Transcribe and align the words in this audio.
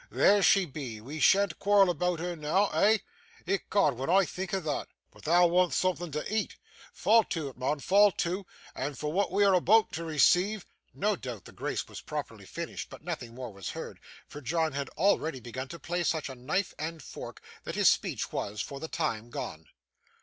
'There 0.09 0.41
she 0.41 0.65
be 0.65 0.99
we 0.99 1.19
shan't 1.19 1.59
quarrel 1.59 1.87
about 1.91 2.17
her 2.19 2.35
noo 2.35 2.65
eh? 2.73 2.97
Ecod, 3.45 3.93
when 3.95 4.09
I 4.09 4.25
think 4.25 4.51
o' 4.51 4.59
thot 4.59 4.87
but 5.11 5.25
thou 5.25 5.45
want'st 5.45 5.79
soom'at 5.79 6.11
to 6.13 6.33
eat. 6.33 6.55
Fall 6.91 7.23
to, 7.25 7.53
mun, 7.55 7.81
fall 7.81 8.11
to, 8.13 8.43
and 8.73 8.97
for 8.97 9.13
wa'at 9.13 9.29
we're 9.31 9.53
aboot 9.53 9.91
to 9.91 10.03
receive' 10.03 10.65
No 11.05 11.15
doubt 11.15 11.45
the 11.45 11.51
grace 11.51 11.87
was 11.87 12.01
properly 12.01 12.47
finished, 12.47 12.89
but 12.89 13.03
nothing 13.03 13.35
more 13.35 13.53
was 13.53 13.69
heard, 13.69 13.99
for 14.27 14.41
John 14.41 14.71
had 14.71 14.89
already 14.97 15.39
begun 15.39 15.67
to 15.67 15.77
play 15.77 16.01
such 16.01 16.29
a 16.29 16.35
knife 16.35 16.73
and 16.79 17.03
fork, 17.03 17.39
that 17.63 17.75
his 17.75 17.87
speech 17.87 18.31
was, 18.33 18.59
for 18.59 18.79
the 18.79 18.87
time, 18.87 19.29
gone. 19.29 19.67